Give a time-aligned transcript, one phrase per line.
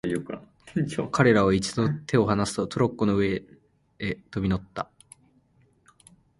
[1.11, 3.43] 彼等は一度に手をはなすと、トロッコの上
[3.99, 4.89] へ飛び乗った。